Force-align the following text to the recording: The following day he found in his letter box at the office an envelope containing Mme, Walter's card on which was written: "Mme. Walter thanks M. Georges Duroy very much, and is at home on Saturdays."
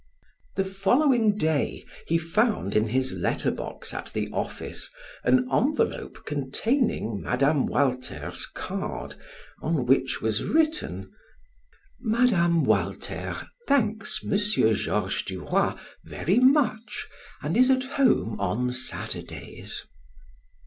The 0.55 0.63
following 0.65 1.37
day 1.37 1.85
he 2.07 2.17
found 2.17 2.75
in 2.75 2.87
his 2.87 3.13
letter 3.13 3.51
box 3.51 3.93
at 3.93 4.07
the 4.13 4.29
office 4.33 4.89
an 5.23 5.47
envelope 5.53 6.25
containing 6.25 7.21
Mme, 7.21 7.67
Walter's 7.67 8.47
card 8.47 9.13
on 9.61 9.85
which 9.85 10.19
was 10.19 10.43
written: 10.43 11.11
"Mme. 11.99 12.63
Walter 12.63 13.45
thanks 13.67 14.21
M. 14.25 14.35
Georges 14.35 15.21
Duroy 15.23 15.75
very 16.03 16.39
much, 16.39 17.07
and 17.43 17.55
is 17.55 17.69
at 17.69 17.83
home 17.83 18.39
on 18.39 18.73
Saturdays." 18.73 19.83